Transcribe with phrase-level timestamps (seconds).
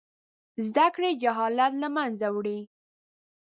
[0.67, 2.59] زده کړې جهالت له منځه وړي.